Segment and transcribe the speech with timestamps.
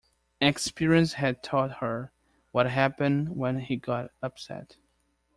[0.41, 2.11] Experience had taught her
[2.51, 4.77] what happened when he got upset.